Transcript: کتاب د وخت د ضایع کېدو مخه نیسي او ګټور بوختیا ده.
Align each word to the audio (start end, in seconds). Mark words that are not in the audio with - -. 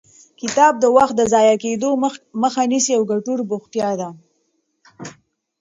کتاب 0.41 0.73
د 0.79 0.85
وخت 0.97 1.13
د 1.17 1.21
ضایع 1.33 1.55
کېدو 1.63 1.89
مخه 2.41 2.63
نیسي 2.71 2.91
او 2.97 3.03
ګټور 3.11 3.39
بوختیا 3.49 3.89
ده. 3.99 4.09